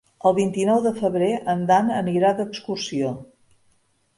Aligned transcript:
El 0.27 0.33
vint-i-nou 0.37 0.79
de 0.85 0.93
febrer 1.01 1.27
en 1.55 1.61
Dan 1.73 1.91
anirà 1.99 2.33
d'excursió. 2.41 3.13